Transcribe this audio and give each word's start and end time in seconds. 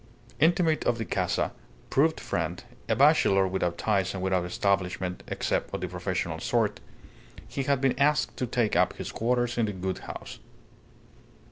Intimate 0.39 0.83
of 0.85 0.97
the 0.97 1.05
casa, 1.05 1.51
proved 1.91 2.19
friend, 2.19 2.63
a 2.89 2.95
bachelor 2.95 3.47
without 3.47 3.77
ties 3.77 4.15
and 4.15 4.23
without 4.23 4.45
establishment 4.45 5.21
(except 5.27 5.71
of 5.75 5.81
the 5.81 5.87
professional 5.87 6.39
sort), 6.39 6.79
he 7.47 7.61
had 7.61 7.81
been 7.81 7.99
asked 7.99 8.35
to 8.37 8.47
take 8.47 8.75
up 8.75 8.93
his 8.93 9.11
quarters 9.11 9.59
in 9.59 9.67
the 9.67 9.73
Gould 9.73 9.99
house. 9.99 10.39